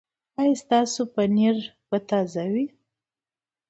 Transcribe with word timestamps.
ایا 0.39 0.55
ستاسو 0.63 1.01
پنیر 1.13 1.57
به 1.89 1.97
تازه 2.09 2.43
وي؟ 2.53 2.65